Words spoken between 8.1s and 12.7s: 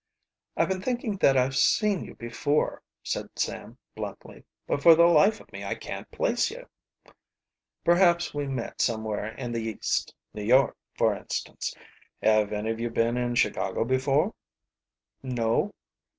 we've met somewhere in the East New York, for instance. Have